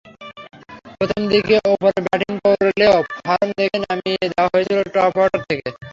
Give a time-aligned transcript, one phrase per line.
[0.91, 5.67] প্রথম দিকে ওপরে ব্যাটিং করলেও ফর্ম দেখেই নামিয়ে দেওয়া হয়েছিল টপঅর্ডার থেকে।